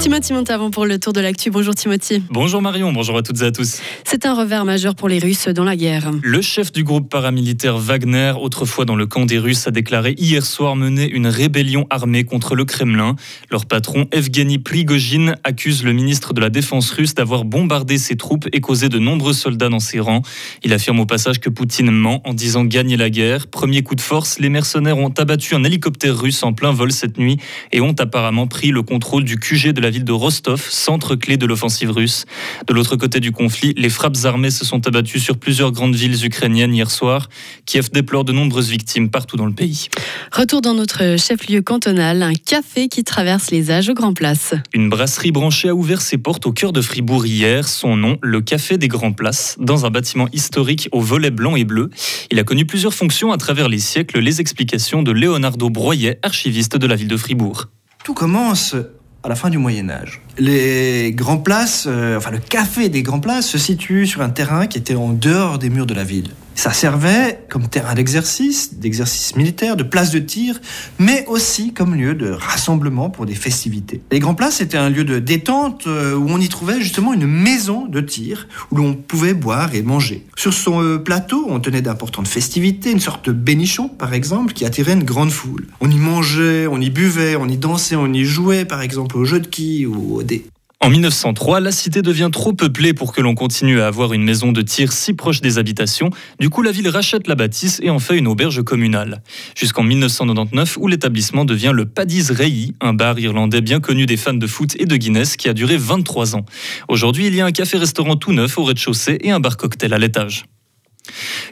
Timothy 0.00 0.32
Montavon 0.32 0.70
pour 0.70 0.86
le 0.86 0.98
tour 0.98 1.12
de 1.12 1.20
l'actu. 1.20 1.50
Bonjour 1.50 1.74
Timothy. 1.74 2.22
Bonjour 2.30 2.62
Marion, 2.62 2.90
bonjour 2.90 3.18
à 3.18 3.22
toutes 3.22 3.42
et 3.42 3.44
à 3.44 3.52
tous. 3.52 3.82
C'est 4.04 4.24
un 4.24 4.32
revers 4.32 4.64
majeur 4.64 4.94
pour 4.94 5.10
les 5.10 5.18
Russes 5.18 5.48
dans 5.48 5.62
la 5.62 5.76
guerre. 5.76 6.10
Le 6.22 6.40
chef 6.40 6.72
du 6.72 6.84
groupe 6.84 7.10
paramilitaire 7.10 7.76
Wagner, 7.76 8.32
autrefois 8.40 8.86
dans 8.86 8.96
le 8.96 9.06
camp 9.06 9.26
des 9.26 9.38
Russes, 9.38 9.66
a 9.66 9.70
déclaré 9.70 10.14
hier 10.16 10.46
soir 10.46 10.74
mener 10.74 11.06
une 11.06 11.26
rébellion 11.26 11.86
armée 11.90 12.24
contre 12.24 12.54
le 12.54 12.64
Kremlin. 12.64 13.14
Leur 13.50 13.66
patron, 13.66 14.06
Evgeny 14.10 14.56
Prigogine, 14.56 15.34
accuse 15.44 15.84
le 15.84 15.92
ministre 15.92 16.32
de 16.32 16.40
la 16.40 16.48
Défense 16.48 16.90
russe 16.92 17.14
d'avoir 17.14 17.44
bombardé 17.44 17.98
ses 17.98 18.16
troupes 18.16 18.48
et 18.54 18.62
causé 18.62 18.88
de 18.88 18.98
nombreux 18.98 19.34
soldats 19.34 19.68
dans 19.68 19.80
ses 19.80 20.00
rangs. 20.00 20.22
Il 20.62 20.72
affirme 20.72 21.00
au 21.00 21.06
passage 21.06 21.40
que 21.40 21.50
Poutine 21.50 21.90
ment 21.90 22.22
en 22.24 22.32
disant 22.32 22.64
gagner 22.64 22.96
la 22.96 23.10
guerre. 23.10 23.48
Premier 23.48 23.82
coup 23.82 23.96
de 23.96 24.00
force, 24.00 24.38
les 24.38 24.48
mercenaires 24.48 24.96
ont 24.96 25.12
abattu 25.18 25.54
un 25.54 25.62
hélicoptère 25.62 26.18
russe 26.18 26.42
en 26.42 26.54
plein 26.54 26.72
vol 26.72 26.90
cette 26.90 27.18
nuit 27.18 27.36
et 27.70 27.82
ont 27.82 27.94
apparemment 27.98 28.46
pris 28.46 28.70
le 28.70 28.80
contrôle 28.82 29.24
du 29.24 29.36
QG 29.36 29.72
de 29.72 29.80
la 29.82 29.89
ville 29.90 30.04
de 30.04 30.12
Rostov, 30.12 30.66
centre 30.70 31.16
clé 31.16 31.36
de 31.36 31.46
l'offensive 31.46 31.90
russe. 31.90 32.24
De 32.66 32.72
l'autre 32.74 32.96
côté 32.96 33.20
du 33.20 33.32
conflit, 33.32 33.74
les 33.76 33.90
frappes 33.90 34.16
armées 34.24 34.50
se 34.50 34.64
sont 34.64 34.86
abattues 34.86 35.20
sur 35.20 35.36
plusieurs 35.36 35.72
grandes 35.72 35.94
villes 35.94 36.24
ukrainiennes 36.24 36.74
hier 36.74 36.90
soir. 36.90 37.28
Kiev 37.66 37.90
déplore 37.90 38.24
de 38.24 38.32
nombreuses 38.32 38.70
victimes 38.70 39.10
partout 39.10 39.36
dans 39.36 39.46
le 39.46 39.52
pays. 39.52 39.88
Retour 40.32 40.60
dans 40.60 40.74
notre 40.74 41.16
chef-lieu 41.18 41.62
cantonal, 41.62 42.22
un 42.22 42.34
café 42.34 42.88
qui 42.88 43.04
traverse 43.04 43.50
les 43.50 43.70
âges 43.70 43.88
aux 43.88 43.94
Grands 43.94 44.14
Places. 44.14 44.54
Une 44.72 44.88
brasserie 44.88 45.32
branchée 45.32 45.68
a 45.68 45.74
ouvert 45.74 46.00
ses 46.00 46.18
portes 46.18 46.46
au 46.46 46.52
cœur 46.52 46.72
de 46.72 46.80
Fribourg 46.80 47.26
hier. 47.26 47.68
Son 47.68 47.96
nom, 47.96 48.18
le 48.22 48.40
Café 48.40 48.78
des 48.78 48.88
Grands 48.88 49.12
Places, 49.12 49.56
dans 49.60 49.86
un 49.86 49.90
bâtiment 49.90 50.28
historique 50.32 50.88
aux 50.92 51.00
volets 51.00 51.30
blancs 51.30 51.58
et 51.58 51.64
bleus. 51.64 51.90
Il 52.30 52.38
a 52.38 52.44
connu 52.44 52.64
plusieurs 52.64 52.94
fonctions 52.94 53.32
à 53.32 53.36
travers 53.36 53.68
les 53.68 53.78
siècles. 53.78 54.20
Les 54.20 54.40
explications 54.40 55.02
de 55.02 55.12
Leonardo 55.12 55.70
Broyet, 55.70 56.18
archiviste 56.22 56.76
de 56.76 56.86
la 56.86 56.96
ville 56.96 57.08
de 57.08 57.16
Fribourg. 57.16 57.66
Tout 58.04 58.14
commence 58.14 58.74
à 59.22 59.28
la 59.28 59.34
fin 59.34 59.50
du 59.50 59.58
Moyen 59.58 59.90
Âge. 59.90 60.20
Les 60.38 61.12
grands 61.14 61.38
places, 61.38 61.84
euh, 61.86 62.18
le 62.32 62.38
café 62.38 62.88
des 62.88 63.02
grands 63.02 63.20
places 63.20 63.48
se 63.48 63.58
situe 63.58 64.06
sur 64.06 64.22
un 64.22 64.30
terrain 64.30 64.66
qui 64.66 64.78
était 64.78 64.94
en 64.94 65.10
dehors 65.10 65.58
des 65.58 65.70
murs 65.70 65.86
de 65.86 65.94
la 65.94 66.04
ville. 66.04 66.30
Ça 66.60 66.74
servait 66.74 67.46
comme 67.48 67.68
terrain 67.68 67.94
d'exercice, 67.94 68.74
d'exercice 68.74 69.34
militaire, 69.34 69.76
de 69.76 69.82
place 69.82 70.10
de 70.10 70.18
tir, 70.18 70.60
mais 70.98 71.24
aussi 71.26 71.72
comme 71.72 71.94
lieu 71.94 72.14
de 72.14 72.28
rassemblement 72.28 73.08
pour 73.08 73.24
des 73.24 73.34
festivités. 73.34 74.02
Les 74.12 74.18
grands 74.18 74.34
places 74.34 74.60
étaient 74.60 74.76
un 74.76 74.90
lieu 74.90 75.04
de 75.04 75.20
détente 75.20 75.86
euh, 75.86 76.14
où 76.14 76.26
on 76.28 76.38
y 76.38 76.50
trouvait 76.50 76.78
justement 76.78 77.14
une 77.14 77.26
maison 77.26 77.86
de 77.86 78.02
tir 78.02 78.46
où 78.70 78.76
l'on 78.76 78.92
pouvait 78.92 79.32
boire 79.32 79.74
et 79.74 79.80
manger. 79.80 80.26
Sur 80.36 80.52
son 80.52 80.82
euh, 80.82 80.98
plateau, 80.98 81.46
on 81.48 81.60
tenait 81.60 81.80
d'importantes 81.80 82.28
festivités, 82.28 82.90
une 82.90 83.00
sorte 83.00 83.30
de 83.30 83.32
bénichon 83.32 83.88
par 83.88 84.12
exemple 84.12 84.52
qui 84.52 84.66
attirait 84.66 84.92
une 84.92 85.04
grande 85.04 85.30
foule. 85.30 85.66
On 85.80 85.90
y 85.90 85.96
mangeait, 85.96 86.66
on 86.66 86.78
y 86.78 86.90
buvait, 86.90 87.36
on 87.36 87.48
y 87.48 87.56
dansait, 87.56 87.96
on 87.96 88.12
y 88.12 88.26
jouait 88.26 88.66
par 88.66 88.82
exemple 88.82 89.16
au 89.16 89.24
jeu 89.24 89.40
de 89.40 89.46
quilles 89.46 89.86
ou 89.86 90.16
au 90.16 90.22
dé. 90.22 90.44
En 90.82 90.88
1903, 90.88 91.60
la 91.60 91.72
cité 91.72 92.00
devient 92.00 92.30
trop 92.32 92.54
peuplée 92.54 92.94
pour 92.94 93.12
que 93.12 93.20
l'on 93.20 93.34
continue 93.34 93.82
à 93.82 93.86
avoir 93.86 94.14
une 94.14 94.22
maison 94.22 94.50
de 94.50 94.62
tir 94.62 94.92
si 94.92 95.12
proche 95.12 95.42
des 95.42 95.58
habitations. 95.58 96.08
Du 96.38 96.48
coup, 96.48 96.62
la 96.62 96.72
ville 96.72 96.88
rachète 96.88 97.28
la 97.28 97.34
bâtisse 97.34 97.80
et 97.82 97.90
en 97.90 97.98
fait 97.98 98.16
une 98.16 98.26
auberge 98.26 98.62
communale. 98.62 99.22
Jusqu'en 99.54 99.82
1999, 99.82 100.78
où 100.80 100.88
l'établissement 100.88 101.44
devient 101.44 101.72
le 101.74 101.84
Paddy's 101.84 102.30
Rei, 102.30 102.72
un 102.80 102.94
bar 102.94 103.18
irlandais 103.18 103.60
bien 103.60 103.80
connu 103.80 104.06
des 104.06 104.16
fans 104.16 104.32
de 104.32 104.46
foot 104.46 104.74
et 104.78 104.86
de 104.86 104.96
Guinness 104.96 105.36
qui 105.36 105.50
a 105.50 105.52
duré 105.52 105.76
23 105.76 106.34
ans. 106.34 106.46
Aujourd'hui, 106.88 107.26
il 107.26 107.34
y 107.34 107.42
a 107.42 107.44
un 107.44 107.52
café-restaurant 107.52 108.16
tout 108.16 108.32
neuf 108.32 108.56
au 108.56 108.64
rez-de-chaussée 108.64 109.18
et 109.20 109.32
un 109.32 109.38
bar 109.38 109.58
cocktail 109.58 109.92
à 109.92 109.98
l'étage. 109.98 110.46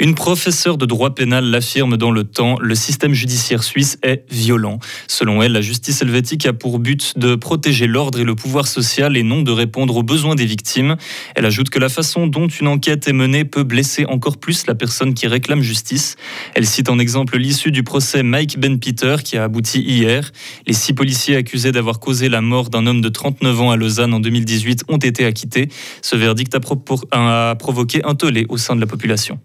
Une 0.00 0.14
professeure 0.14 0.78
de 0.78 0.86
droit 0.86 1.14
pénal 1.14 1.44
l'affirme 1.44 1.96
dans 1.96 2.10
le 2.10 2.24
temps, 2.24 2.56
le 2.60 2.74
système 2.74 3.14
judiciaire 3.14 3.62
suisse 3.62 3.98
est 4.02 4.24
violent. 4.30 4.78
Selon 5.08 5.42
elle, 5.42 5.52
la 5.52 5.60
justice 5.60 6.02
helvétique 6.02 6.46
a 6.46 6.52
pour 6.52 6.78
but 6.78 7.18
de 7.18 7.34
protéger 7.34 7.86
l'ordre 7.86 8.18
et 8.18 8.24
le 8.24 8.34
pouvoir 8.34 8.66
social 8.66 9.16
et 9.16 9.22
non 9.22 9.42
de 9.42 9.52
répondre 9.52 9.96
aux 9.96 10.02
besoins 10.02 10.34
des 10.34 10.46
victimes. 10.46 10.96
Elle 11.34 11.46
ajoute 11.46 11.70
que 11.70 11.78
la 11.78 11.88
façon 11.88 12.26
dont 12.26 12.48
une 12.48 12.68
enquête 12.68 13.08
est 13.08 13.12
menée 13.12 13.44
peut 13.44 13.64
blesser 13.64 14.04
encore 14.06 14.38
plus 14.38 14.66
la 14.66 14.74
personne 14.74 15.14
qui 15.14 15.26
réclame 15.26 15.62
justice. 15.62 16.16
Elle 16.54 16.66
cite 16.66 16.88
en 16.88 16.98
exemple 16.98 17.38
l'issue 17.38 17.70
du 17.70 17.82
procès 17.82 18.22
Mike 18.22 18.58
Ben 18.58 18.78
Peter 18.78 19.16
qui 19.22 19.36
a 19.36 19.44
abouti 19.44 19.80
hier. 19.80 20.30
Les 20.66 20.72
six 20.72 20.92
policiers 20.92 21.36
accusés 21.36 21.72
d'avoir 21.72 22.00
causé 22.00 22.28
la 22.28 22.40
mort 22.40 22.70
d'un 22.70 22.86
homme 22.86 23.00
de 23.00 23.08
39 23.08 23.60
ans 23.60 23.70
à 23.70 23.76
Lausanne 23.76 24.14
en 24.14 24.20
2018 24.20 24.84
ont 24.88 24.98
été 24.98 25.24
acquittés. 25.24 25.68
Ce 26.02 26.16
verdict 26.16 26.54
a, 26.54 27.54
provoqué 27.56 28.04
un 28.04 28.14
tollé 28.14 28.46
au 28.48 28.56
sein 28.56 28.74
de 28.74 28.80
la 28.80 28.86
population. 28.86 29.38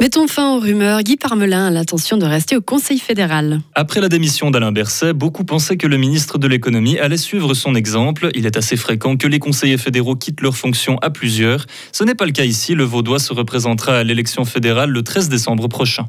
Mettons 0.00 0.26
fin 0.26 0.56
aux 0.56 0.58
rumeurs. 0.58 1.02
Guy 1.02 1.16
Parmelin 1.16 1.66
a 1.66 1.70
l'intention 1.70 2.16
de 2.16 2.26
rester 2.26 2.56
au 2.56 2.60
Conseil 2.60 2.98
fédéral. 2.98 3.60
Après 3.74 4.00
la 4.00 4.08
démission 4.08 4.50
d'Alain 4.50 4.72
Berset, 4.72 5.12
beaucoup 5.12 5.44
pensaient 5.44 5.76
que 5.76 5.86
le 5.86 5.96
ministre 5.96 6.36
de 6.36 6.48
l'économie 6.48 6.98
allait 6.98 7.16
suivre 7.16 7.54
son 7.54 7.76
exemple. 7.76 8.30
Il 8.34 8.44
est 8.44 8.56
assez 8.56 8.76
fréquent 8.76 9.16
que 9.16 9.28
les 9.28 9.38
conseillers 9.38 9.78
fédéraux 9.78 10.16
quittent 10.16 10.40
leurs 10.40 10.56
fonctions 10.56 10.98
à 10.98 11.10
plusieurs. 11.10 11.66
Ce 11.92 12.02
n'est 12.02 12.16
pas 12.16 12.26
le 12.26 12.32
cas 12.32 12.44
ici. 12.44 12.74
Le 12.74 12.84
Vaudois 12.84 13.20
se 13.20 13.32
représentera 13.32 13.98
à 13.98 14.04
l'élection 14.04 14.44
fédérale 14.44 14.90
le 14.90 15.02
13 15.02 15.28
décembre 15.28 15.68
prochain. 15.68 16.06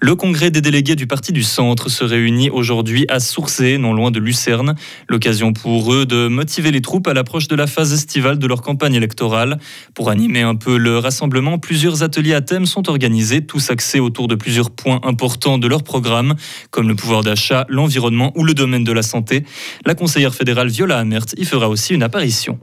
Le 0.00 0.14
congrès 0.14 0.50
des 0.50 0.60
délégués 0.60 0.94
du 0.94 1.06
Parti 1.06 1.32
du 1.32 1.42
Centre 1.42 1.88
se 1.88 2.04
réunit 2.04 2.50
aujourd'hui 2.50 3.06
à 3.08 3.18
Sourcé, 3.18 3.78
non 3.78 3.94
loin 3.94 4.10
de 4.10 4.18
Lucerne. 4.18 4.74
L'occasion 5.08 5.52
pour 5.52 5.92
eux 5.92 6.04
de 6.04 6.28
motiver 6.28 6.70
les 6.70 6.80
troupes 6.80 7.06
à 7.06 7.14
l'approche 7.14 7.48
de 7.48 7.56
la 7.56 7.66
phase 7.66 7.92
estivale 7.92 8.38
de 8.38 8.46
leur 8.46 8.60
campagne 8.60 8.94
électorale. 8.94 9.58
Pour 9.94 10.10
animer 10.10 10.42
un 10.42 10.54
peu 10.54 10.76
le 10.76 10.98
rassemblement, 10.98 11.58
plusieurs 11.58 12.02
ateliers 12.02 12.34
à 12.34 12.40
thème 12.40 12.66
sont 12.66 12.88
organisés, 12.88 13.44
tous 13.44 13.70
axés 13.70 14.00
autour 14.00 14.28
de 14.28 14.34
plusieurs 14.34 14.70
points 14.70 15.00
importants 15.02 15.58
de 15.58 15.66
leur 15.66 15.82
programme, 15.82 16.34
comme 16.70 16.88
le 16.88 16.94
pouvoir 16.94 17.22
d'achat, 17.22 17.64
l'environnement 17.68 18.32
ou 18.36 18.44
le 18.44 18.54
domaine 18.54 18.84
de 18.84 18.92
la 18.92 19.02
santé. 19.02 19.44
La 19.86 19.94
conseillère 19.94 20.34
fédérale 20.34 20.68
Viola 20.68 20.98
Amert 20.98 21.26
y 21.36 21.44
fera 21.44 21.68
aussi 21.68 21.94
une 21.94 22.02
apparition. 22.02 22.58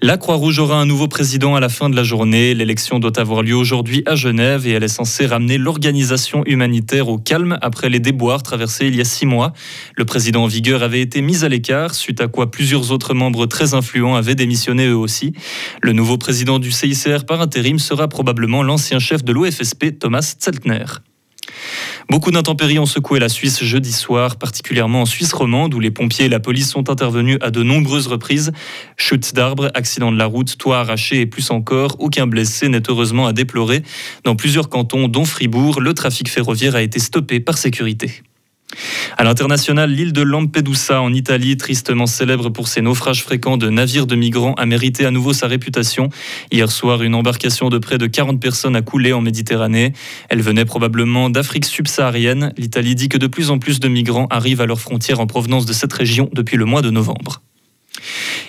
La 0.00 0.16
Croix-Rouge 0.16 0.60
aura 0.60 0.76
un 0.80 0.86
nouveau 0.86 1.08
président 1.08 1.56
à 1.56 1.60
la 1.60 1.68
fin 1.68 1.90
de 1.90 1.96
la 1.96 2.04
journée. 2.04 2.54
L'élection 2.54 3.00
doit 3.00 3.18
avoir 3.18 3.42
lieu 3.42 3.56
aujourd'hui 3.56 4.04
à 4.06 4.14
Genève 4.14 4.64
et 4.64 4.70
elle 4.70 4.84
est 4.84 4.86
censée 4.86 5.26
ramener 5.26 5.58
l'organisation 5.58 6.44
humanitaire 6.46 7.08
au 7.08 7.18
calme 7.18 7.58
après 7.62 7.88
les 7.88 7.98
déboires 7.98 8.44
traversés 8.44 8.86
il 8.86 8.94
y 8.94 9.00
a 9.00 9.04
six 9.04 9.26
mois. 9.26 9.52
Le 9.96 10.04
président 10.04 10.44
en 10.44 10.46
vigueur 10.46 10.84
avait 10.84 11.00
été 11.00 11.20
mis 11.20 11.44
à 11.44 11.48
l'écart, 11.48 11.96
suite 11.96 12.20
à 12.20 12.28
quoi 12.28 12.48
plusieurs 12.48 12.92
autres 12.92 13.12
membres 13.12 13.46
très 13.46 13.74
influents 13.74 14.14
avaient 14.14 14.36
démissionné 14.36 14.86
eux 14.86 14.96
aussi. 14.96 15.32
Le 15.82 15.92
nouveau 15.92 16.16
président 16.16 16.60
du 16.60 16.70
CICR 16.70 17.24
par 17.26 17.40
intérim 17.40 17.80
sera 17.80 18.06
probablement 18.06 18.62
l'ancien 18.62 19.00
chef 19.00 19.24
de 19.24 19.32
l'OFSP, 19.32 19.98
Thomas 19.98 20.36
Zeltner. 20.38 20.84
Beaucoup 22.08 22.30
d'intempéries 22.30 22.78
ont 22.78 22.86
secoué 22.86 23.18
la 23.18 23.28
Suisse 23.28 23.62
jeudi 23.62 23.92
soir, 23.92 24.36
particulièrement 24.36 25.02
en 25.02 25.06
Suisse 25.06 25.32
romande, 25.32 25.74
où 25.74 25.80
les 25.80 25.90
pompiers 25.90 26.26
et 26.26 26.28
la 26.28 26.40
police 26.40 26.70
sont 26.70 26.90
intervenus 26.90 27.38
à 27.40 27.50
de 27.50 27.62
nombreuses 27.62 28.06
reprises. 28.06 28.52
Chutes 28.96 29.34
d'arbres, 29.34 29.70
accidents 29.74 30.12
de 30.12 30.18
la 30.18 30.26
route, 30.26 30.56
toits 30.58 30.80
arrachés 30.80 31.20
et 31.20 31.26
plus 31.26 31.50
encore. 31.50 31.96
Aucun 31.98 32.26
blessé 32.26 32.68
n'est 32.68 32.82
heureusement 32.88 33.26
à 33.26 33.32
déplorer. 33.32 33.82
Dans 34.24 34.36
plusieurs 34.36 34.68
cantons, 34.68 35.08
dont 35.08 35.24
Fribourg, 35.24 35.80
le 35.80 35.94
trafic 35.94 36.28
ferroviaire 36.28 36.76
a 36.76 36.82
été 36.82 36.98
stoppé 36.98 37.40
par 37.40 37.58
sécurité. 37.58 38.22
À 39.16 39.24
l'international, 39.24 39.90
l'île 39.90 40.12
de 40.12 40.22
Lampedusa 40.22 41.00
en 41.00 41.12
Italie, 41.12 41.56
tristement 41.56 42.06
célèbre 42.06 42.50
pour 42.50 42.68
ses 42.68 42.80
naufrages 42.80 43.22
fréquents 43.22 43.56
de 43.56 43.70
navires 43.70 44.06
de 44.06 44.14
migrants, 44.14 44.54
a 44.54 44.66
mérité 44.66 45.06
à 45.06 45.10
nouveau 45.10 45.32
sa 45.32 45.46
réputation. 45.46 46.10
Hier 46.52 46.70
soir, 46.70 47.02
une 47.02 47.14
embarcation 47.14 47.68
de 47.68 47.78
près 47.78 47.98
de 47.98 48.06
40 48.06 48.40
personnes 48.40 48.76
a 48.76 48.82
coulé 48.82 49.12
en 49.12 49.20
Méditerranée. 49.20 49.92
Elle 50.28 50.42
venait 50.42 50.64
probablement 50.64 51.30
d'Afrique 51.30 51.64
subsaharienne. 51.64 52.52
L'Italie 52.56 52.94
dit 52.94 53.08
que 53.08 53.18
de 53.18 53.26
plus 53.26 53.50
en 53.50 53.58
plus 53.58 53.80
de 53.80 53.88
migrants 53.88 54.26
arrivent 54.30 54.60
à 54.60 54.66
leurs 54.66 54.80
frontières 54.80 55.20
en 55.20 55.26
provenance 55.26 55.66
de 55.66 55.72
cette 55.72 55.92
région 55.92 56.28
depuis 56.32 56.56
le 56.56 56.64
mois 56.64 56.82
de 56.82 56.90
novembre. 56.90 57.42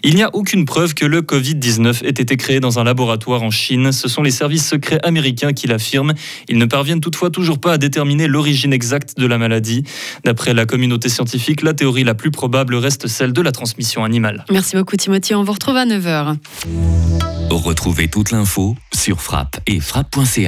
Il 0.03 0.15
n'y 0.15 0.23
a 0.23 0.33
aucune 0.33 0.65
preuve 0.65 0.93
que 0.93 1.05
le 1.05 1.21
Covid-19 1.21 2.05
ait 2.05 2.09
été 2.09 2.37
créé 2.37 2.59
dans 2.59 2.79
un 2.79 2.83
laboratoire 2.83 3.43
en 3.43 3.51
Chine. 3.51 3.91
Ce 3.91 4.07
sont 4.07 4.21
les 4.21 4.31
services 4.31 4.67
secrets 4.67 4.99
américains 5.03 5.53
qui 5.53 5.67
l'affirment. 5.67 6.13
Ils 6.47 6.57
ne 6.57 6.65
parviennent 6.65 7.01
toutefois 7.01 7.29
toujours 7.29 7.59
pas 7.59 7.73
à 7.73 7.77
déterminer 7.77 8.27
l'origine 8.27 8.73
exacte 8.73 9.17
de 9.17 9.25
la 9.25 9.37
maladie. 9.37 9.83
D'après 10.23 10.53
la 10.53 10.65
communauté 10.65 11.09
scientifique, 11.09 11.61
la 11.61 11.73
théorie 11.73 12.03
la 12.03 12.15
plus 12.15 12.31
probable 12.31 12.75
reste 12.75 13.07
celle 13.07 13.33
de 13.33 13.41
la 13.41 13.51
transmission 13.51 14.03
animale. 14.03 14.45
Merci 14.51 14.75
beaucoup 14.75 14.95
Timothy, 14.95 15.35
on 15.35 15.43
vous 15.43 15.53
retrouve 15.53 15.77
à 15.77 15.85
9h. 15.85 16.35
Retrouvez 17.49 18.07
toute 18.07 18.31
l'info 18.31 18.75
sur 18.93 19.21
frappe 19.21 19.59
et 19.65 19.79
frappe.ch. 19.79 20.47